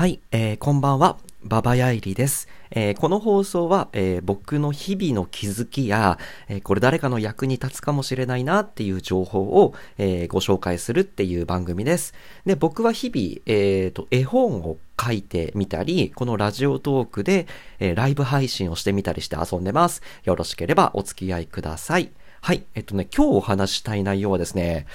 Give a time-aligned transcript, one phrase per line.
[0.00, 1.18] はい、えー、こんばんは。
[1.42, 2.48] ババヤイリです。
[2.70, 12.14] えーこの放送は、えー僕の日々の気づきや、えーこれ誰かの役に立つかもしれないなっていう情報を、えご紹介するっていう番組です。
[12.46, 17.46] で、僕は日々、えーと、絵本を書いてみたり、このラジオトークで、
[17.78, 20.00] えライブ配信をしてみたりして遊んでます。
[20.24, 22.10] よろしければお付き合いください。
[22.40, 22.64] はい。
[22.74, 24.86] えっとね、今日お話したい内容はですね、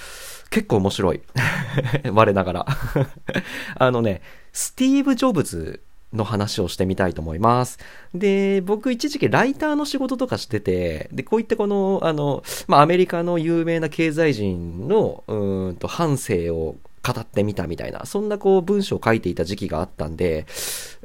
[0.50, 1.22] 結構面白い。
[2.12, 2.66] 我ながら。
[3.78, 4.22] あのね、
[4.56, 5.82] スティーブ・ジョブズ
[6.14, 7.78] の話をしてみたいと思います。
[8.14, 20.46] で、僕一時期ライターの仕事とかしてて、で、こういったこの、あの、まあ、アメリカの有名な経済人の、うんと、半生を語ってみたみたいな、そんなこう文章を書いていた時期があったんで、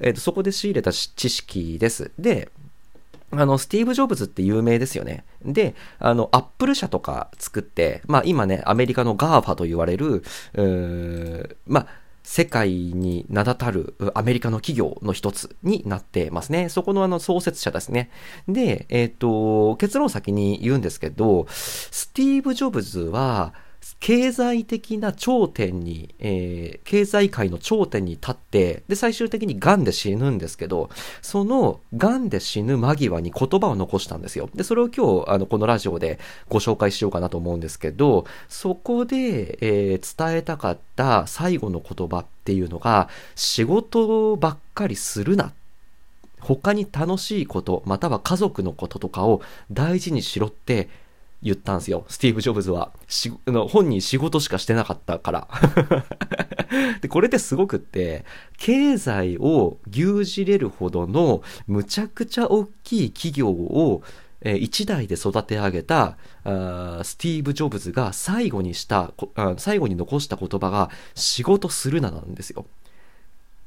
[0.00, 2.12] えっ、と、そこで仕入れた知識です。
[2.20, 2.50] で、
[3.32, 5.24] あの、スティーブ・ジョブズって有名ですよね。
[5.44, 10.22] で、あの、アップル社とか作って、まあ今ね、アメリカの GAFA と言われる、
[10.54, 11.86] うーんまあ、
[12.22, 16.68] 世界に名だたるアメリカの企業の一つになってますね。
[16.68, 18.10] そこのあの創設者ですね。
[18.48, 23.54] で、えっ、と、結論先に言うんですけど、スティーブ・ジョブズは、
[23.98, 30.90] 経済的な頂点に、えー経済界の頂点に立って、で、最終的に癌で死ぬんですけど、
[31.22, 34.50] その癌で死ぬ間際に言葉を残したんですよ。
[34.54, 45.52] で、それを今日、あの、このラジオでご紹介しようかなと思うんですけど、そこで、えー伝えたかった最後の言葉っていうのが、仕事ばっかりするな。
[46.40, 50.88] 他に楽しいこと、または家族のこととかを大事にしろって
[51.42, 52.04] 言ったんですよ。
[52.08, 52.92] スティーブ・ジョブズは。
[53.08, 55.48] しの本人仕事しかしてなかったから。
[57.00, 58.24] で、これってすごくって、
[58.58, 64.02] 経済を牛耳れるほどのむちゃくちゃ大きい企業を、
[64.42, 69.12] えー一代で育て上げたあスティーブ・ジョブズが最後にした、
[69.58, 72.66] 最後に残した言葉が仕事するななんですよ。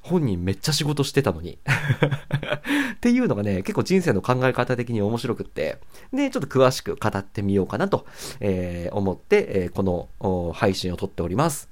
[0.03, 1.57] 本人めっちゃ仕事してたのに。
[2.95, 5.77] っていうのがね、結構人生の考え方的に面白くって、
[6.13, 8.05] で、ちょっと詳しく語ってみようかなと、
[8.39, 9.83] えー思って、えーこ
[10.19, 11.69] の配信を撮っております。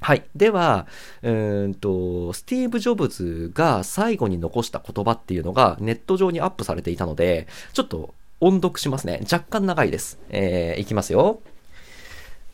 [0.00, 0.24] はい。
[0.36, 0.86] では、
[1.22, 9.20] うんと、スティーブ・ジョブズが最後に残した言葉っていうのがネット上にアップされていたので、ちょっと音読しますね。
[9.32, 10.18] 若干長いです。
[10.30, 11.40] えーいきますよ。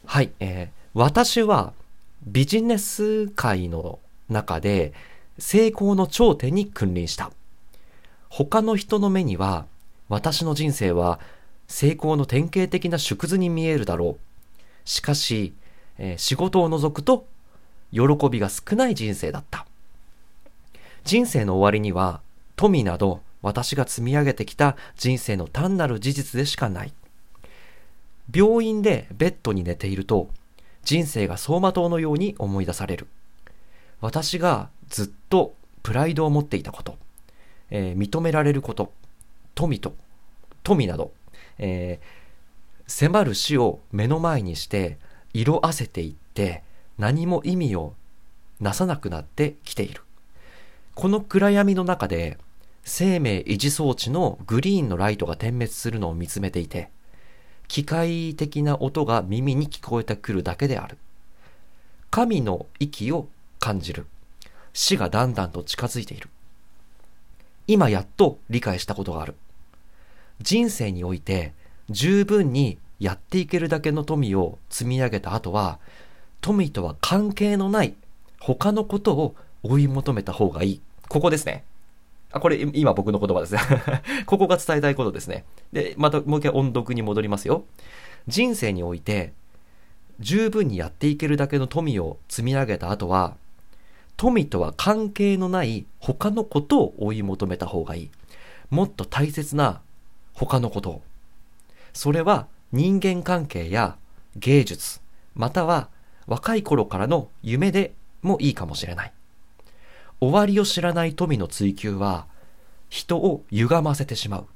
[0.05, 0.31] はい。
[0.41, 1.73] えー私は
[2.27, 4.93] ビジネス界の中で
[5.39, 7.31] 成功の頂点に君臨した。
[8.29, 9.67] 他の人の目には
[10.09, 11.21] 私の人生は
[11.67, 14.89] 成功の典型的な縮図に見えるだろう。
[14.89, 15.55] しかし、
[15.99, 17.27] えー仕事を除くと
[17.93, 19.67] 喜びが少ない人生だった。
[21.05, 22.21] 人生の終わりには
[22.57, 26.93] 富など私が積み上げてきた人生の単なる事実でしかない。
[28.33, 30.29] 病院でベッドに寝ていると
[30.85, 33.07] 人生が走馬灯のように思い出される。
[34.01, 36.99] 私がずっとプライドを持っていたこと、
[37.71, 38.93] えー認められること、
[39.55, 39.95] 富と、
[40.63, 41.13] 富など、
[41.59, 42.21] えー
[42.91, 44.99] 迫る死を目の前にして
[45.33, 46.65] 色あせていって
[46.99, 47.95] 何も意味を
[48.59, 50.03] なさなくなってきている。
[50.97, 52.37] この暗闇の中で
[52.83, 56.91] 生命維持装置のグリーンのライトが点滅するのを見つめていて、
[57.69, 60.99] 機械的な音が耳に聞こえてくるだけである。
[62.11, 63.29] 神の息を
[63.61, 64.07] 感じる。
[64.73, 66.29] 死がだんだんと近づいている。
[67.69, 69.37] 今やっと理解したことがある。
[70.41, 71.53] 人生において
[71.91, 75.79] 十分にやっていけるだけの富を積み上げた後は、
[76.41, 77.95] 富とは関係のない
[78.41, 80.81] 他のことを追い求めた方がいい。
[81.09, 81.65] ここですね。
[82.33, 83.61] あ、これ今僕の言葉ですね。
[84.27, 85.45] ここが伝えたいことですね。
[85.73, 87.65] で、またもう一回音読に戻りますよ。
[88.27, 89.33] 人生において
[90.21, 93.37] 十分にやっていけるだけの富を積み上げた後は、
[94.17, 98.11] 富とは関係のない他のことを追い求めた方がいい。
[98.71, 99.81] もっと大切な
[100.35, 101.03] 他のことを。
[101.93, 103.97] それは人間関係や
[104.37, 105.01] 芸術、
[105.35, 105.89] または
[106.27, 109.13] 若い頃からの夢でもいいかもしれない。
[110.21, 112.27] 終わりを知らない富の追求は
[112.89, 114.47] 人を歪ませてしまう。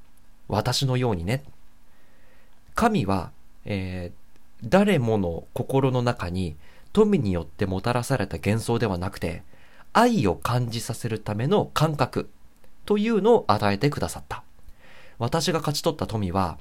[0.47, 1.43] 私のようにね。
[2.75, 3.31] 神は、
[3.65, 4.25] えー
[4.63, 6.55] 誰もの心の中に
[6.93, 9.43] 富によってもたらされた幻想ではなくて、
[9.97, 12.29] 愛を感じさせるための感覚
[12.85, 14.43] というのを与えてくださった。
[15.19, 16.57] 私が勝ち取った富は、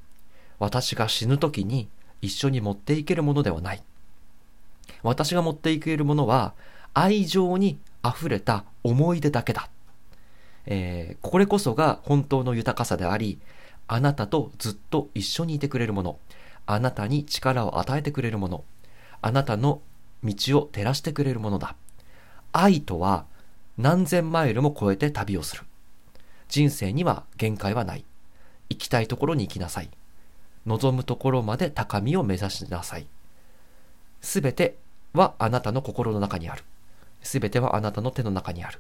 [0.61, 1.89] 私が死ぬ時に
[2.23, 3.83] 一緒に持っていけるものではない。
[5.03, 6.55] 私が持っていけるものは、
[6.95, 9.69] 愛情に溢れた思い出だけだ。
[10.67, 13.41] えーこれこそが本当の豊かさであり、
[13.89, 16.19] あなたとずっと一緒にいてくれるもの、
[16.67, 18.65] あなたに力を与えてくれるもの、
[19.23, 19.83] あなたの
[20.23, 21.75] 道を照らしてくれるものだ。
[22.57, 23.27] 愛とは
[23.77, 25.65] 何千マイルも超えて旅をする。
[26.49, 28.05] 人生には限界はない。
[28.71, 29.91] 行きたいところに行きなさい。
[30.65, 33.09] 望むところまで高みを目指しなさい。
[34.21, 34.77] すべて
[35.13, 36.63] はあなたの心の中にある。
[37.25, 38.79] すべてはあなたの手の中にある。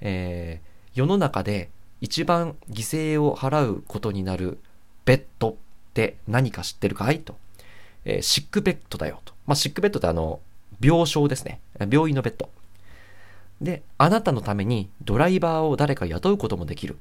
[0.00, 1.70] えー、世の中で
[2.00, 4.58] 一番犠牲を払うことになる
[5.04, 5.54] ベッドっ
[5.92, 7.34] て何か知ってるかいと。
[8.04, 9.34] えー、シックベッドだよと。
[9.48, 10.38] まあ、シックベッドってあの、
[10.80, 11.60] 病床ですね。
[11.90, 12.48] 病院のベッド。
[13.62, 16.98] で、あなたのためにドライバーを誰か雇うこともできる。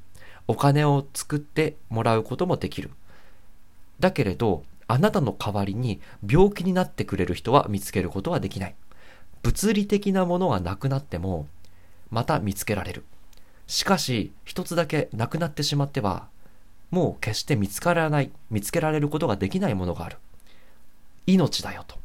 [0.48, 2.92] お金を作ってもらうこともできる。
[4.00, 8.76] だけれど、あなたの代わりに病気になってくれる人は見つけることはできない。
[9.42, 11.48] 物理的なものがなくなっても、
[12.12, 13.06] また見つけられる。
[13.66, 16.28] しかし、一つだけなくなってしまっては、
[16.92, 20.18] もう決して見つからない、見つけられることができないものがある。
[21.26, 21.98] 命だよと。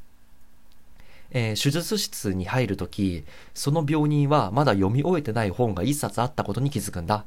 [1.31, 3.25] えー、手術室に入るとき、
[3.55, 7.25] その病人はまだ読み終えてない本が一冊あったことに気づくんだ。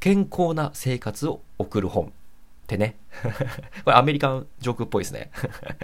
[0.00, 2.12] 健康な生活を送る本。
[2.62, 2.96] ってね。
[3.84, 5.30] これアメリカンジョークっぽいですね。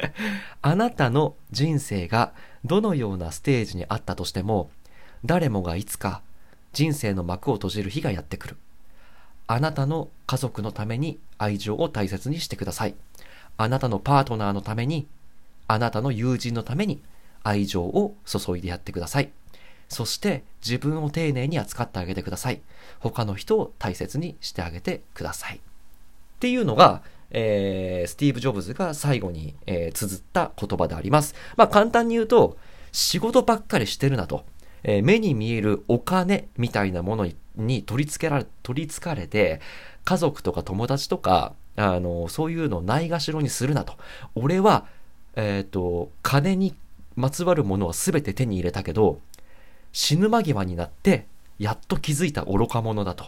[0.63, 2.33] あなたの人生が
[2.65, 4.71] どのようなステージにあったとしても、
[5.25, 6.23] 誰もがいつか
[6.73, 8.57] 人生の幕を閉じる日がやってくる。
[9.47, 12.95] あなたの家族のために愛情を大切にしてください。
[13.57, 15.07] あなたのパートナーのために、
[15.69, 17.03] あなたの友人のために
[17.45, 19.31] 愛情を注いでやってください。
[19.89, 22.61] そして自分を丁寧に扱ってあげてください。
[23.01, 25.57] 他の人を大切にしてあげてください。
[25.57, 25.61] っ
[26.41, 31.35] ていうのが、えー、スティーブ・ジョブズが最後に、えー、綴った言葉であります。
[31.57, 32.59] まあ簡単に言うと、
[32.93, 34.45] 仕事ばっかりしてるなと。
[34.85, 39.61] えー、目に見えるお金みたいなものに取り付けられ、取り付かれて、
[40.05, 43.95] 家族とか友達とか、あの、そういうのをないがしろにするなと。
[44.35, 44.87] 俺は、
[45.39, 46.75] えっ、ー、と、金に
[47.15, 49.21] まつわるものは全て手に入れたけど、
[49.93, 51.27] 死ぬ間際になって、
[51.61, 53.27] やっと気づいた愚か者だと。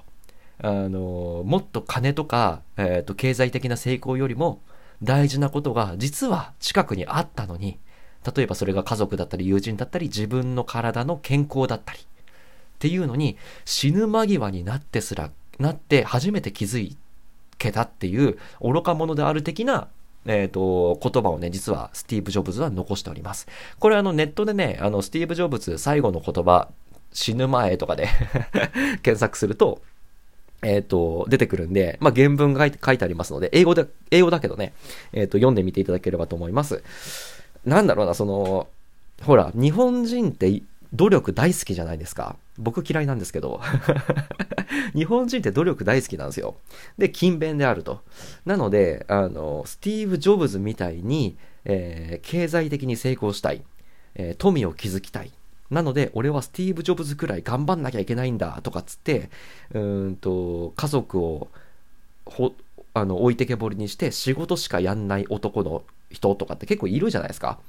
[0.61, 4.61] あの、もっと金とか、えっ、ー、と、経済的な成功よりも
[5.01, 7.79] 大事なことが実は近くにあったのに、
[8.35, 12.03] 例えばそれが家族だったり友人だったり自分の体の健康だったりっ
[12.81, 15.31] ていうのに死ぬ間際になってすら、
[15.61, 16.97] なって初めて気づ
[17.57, 19.87] けたっていう愚か者である的な
[20.27, 23.49] えっ、と、言葉をね、実はスティーブ・ジョブズは残しております。
[23.79, 26.69] これあのネットでね、あの、スティーブ・ジョブズ最後の言葉、
[27.13, 28.09] 死ぬ前とかで
[29.03, 29.81] 検索すると、
[30.63, 34.75] えっ、ー、と、出てくるんで、まあ、原文が書いてありますので、英語で、英語だけどね、
[35.13, 36.83] えっ、ー、と、読んでみていただければと思います。
[37.65, 38.69] なんだろうな、その、
[39.23, 42.37] ほら、日本人って努力大好きじゃないですか。
[42.59, 43.61] 僕嫌いなんですけど。
[44.95, 46.57] 日本人って努力大好きなんですよ。
[46.99, 48.03] で、勤勉であると。
[48.45, 53.63] なので、あの、スティーブ・ジョブズみたいに、えー、経済的に成功したい。
[54.17, 55.31] えー、富を築きたい。
[55.71, 59.31] なので、俺はスティーブ・ジョブズくらい頑張んなきゃいけないんだ、とかっつって、
[59.73, 61.49] うんと、家族を、
[62.25, 62.55] ほ、
[62.93, 67.61] あの、置いてけぼりにして仕事しかやんない男の人とかって結構いるじゃないですか。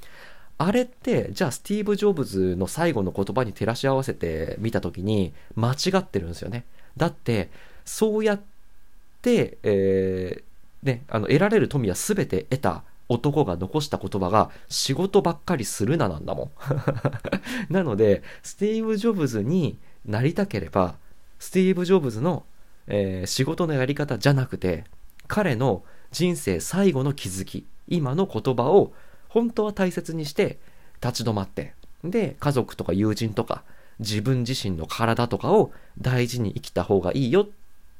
[0.58, 6.66] あれって、じゃあスティーブ・ジョブズの最後の言葉に照らし合わせてみたときに間違ってるんですよね。
[6.98, 7.50] だって、
[7.86, 8.42] そうやっ
[9.22, 16.52] て、えー、ね、あの、得られる富は全て得た男が残した言葉が仕事ばっかりするななんだもん。
[17.74, 20.96] なので、スティーブ・ジョブズになりたければ、
[21.40, 22.46] スティーブ・ジョブズの、
[22.88, 24.86] えー、仕事のやり方じゃなくて、
[25.28, 28.94] 彼の人生最後の気づき、今の言葉を
[29.32, 30.58] 本当は大切にして
[31.04, 31.74] 立ち止まって、
[32.04, 33.64] で、家族とか友人とか
[34.00, 37.48] 自分自身の体とかを大事に生きた方がいいよっ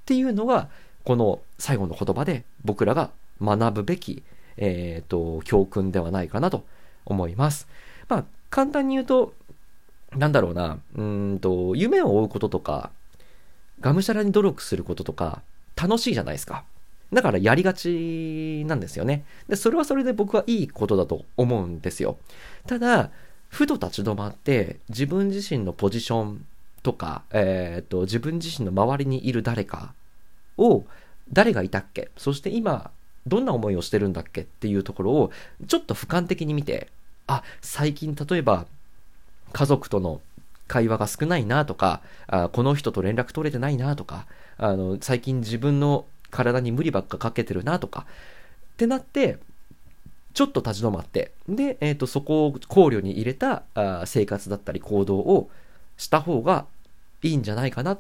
[0.06, 0.70] ていうのが、
[1.04, 3.10] この最後の言葉で僕らが
[3.42, 4.24] 学ぶべき
[4.58, 6.66] えっ、ー、と、教訓ではないかなと
[7.06, 7.68] 思います。
[8.08, 9.34] まあ、簡単に言うと、
[10.16, 12.92] なんだろうな、うんと、夢を追うこととか、
[13.80, 15.42] がむしゃらに努力することとか、
[15.76, 16.64] 楽しいじゃないですか。
[17.12, 19.26] だからやりがちなんですよね。
[19.48, 22.18] で、それはそれで僕はいいことだと思うんですよ。
[22.68, 23.12] ただ、
[23.50, 26.46] ふと立ち止まって、自分自身のポジション
[26.84, 29.94] とか、えっ、と、自分自身の周りにいる誰か
[30.58, 30.86] を、
[31.34, 32.10] 誰がいたっけ？
[32.18, 32.92] そして今、
[33.28, 35.32] どんな思いをしてるんだっけっていうところを
[35.68, 36.88] ちょっと俯瞰的に見て、
[37.28, 38.66] あ、最近例えば
[39.54, 40.22] 家族との
[40.68, 44.26] 会話が少ないなとか、あこの人と連絡取れてないなとか、
[44.58, 48.06] あの、最近自分の体に無理ばっかかけてるなとか、
[48.74, 49.38] ってなって、
[50.34, 55.50] ちょっと立ち止まって、で、えっ、ー、と、そこを考慮に入れたあ生活だったり行動を
[55.98, 56.66] した方が
[57.22, 57.98] いいんじゃないかな、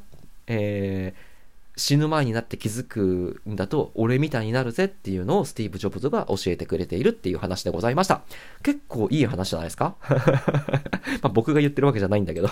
[0.48, 1.31] えー、
[1.78, 8.22] 死ぬ前になって気づくんだと、俺みたいになるぜっていうのをスティーブ・ジョブズが教えてくれているっていう話でございました。
[8.64, 9.96] 結構いい話じゃないですか？
[11.22, 12.50] まあ僕が言ってるわけじゃないんだけど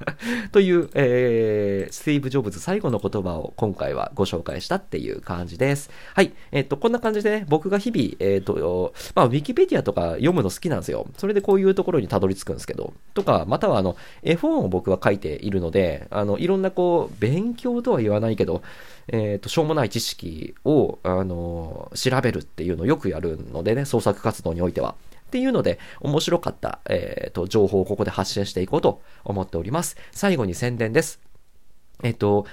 [0.52, 5.90] という、えー、スティーブ・ジョブズ最後の言葉を今回はご紹介したっていう感じです。
[6.14, 6.32] はい。
[6.50, 11.06] えっ、ー、と、こんな感じでね、僕が日々、えっ、ー、と、まあ、ウィキペディアとか読むの好きなんですよ。
[11.16, 18.61] それでこういうところにたどり着くんですけど、とか、またはあの、絵本を僕は書いているので、あの、いろんなこう、勉強とは言わないけど、
[19.08, 24.94] えっ、ー、と、しょうもない知識を、あの、調べるっていうのをよくやるのでね、創作活動においては。
[25.26, 29.96] っていうので、面白かった、えっ、ー、と、情報をここで発信していこうと思っております。
[30.12, 31.20] 最後に宣伝です。
[32.02, 32.46] えっ、ー、と、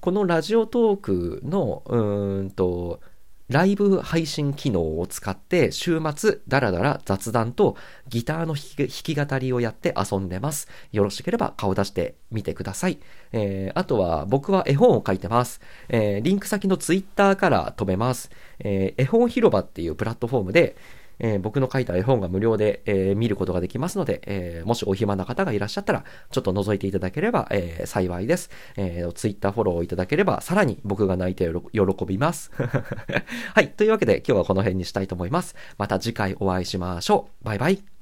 [0.00, 3.00] このラジオトークの、うんと、
[3.48, 7.76] ライブ配信機能を使って週末ダラダラ雑談と
[8.08, 10.66] ギターの弾き語りをやって遊んでます。
[10.92, 12.98] よろしければ顔出してみてください。
[13.32, 15.60] えー、あとは僕は絵本を書いてます。
[15.90, 18.30] えー、リンク先のツイッターから飛べます。
[18.60, 20.76] えー、絵本広場っていうプラットフォームで
[21.18, 28.50] えー、僕の書いた絵本が無料で、えー、見ることができますので、えー、もしお暇な方がいらっしゃったら、ちょっと覗いていただければ、え幸いです。
[28.76, 32.50] えー、ツイッターフォローいただければ、さらに僕が泣いて喜びます。
[33.54, 33.70] はい。
[33.70, 35.54] というわけで、今日はこの辺にしたいと思います。
[35.78, 37.44] また次回お会いしましょう。
[37.44, 37.93] バイバイ。